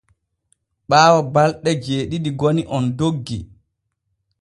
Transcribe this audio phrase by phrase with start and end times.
[0.89, 3.37] Ɓaawo balɗe jeeɗiɗi goni on doggi.